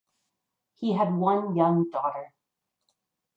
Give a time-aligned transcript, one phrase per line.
[0.77, 2.33] He had one young daughter.